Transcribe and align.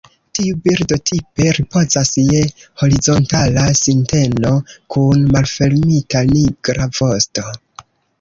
Tiu 0.37 0.55
birdo 0.67 0.95
tipe 1.09 1.49
ripozas 1.57 2.13
je 2.29 2.39
horizontala 2.83 3.65
sinteno 3.81 4.51
kun 4.95 5.21
malfermita 5.35 6.23
nigra 6.31 6.89
vosto. 7.01 7.45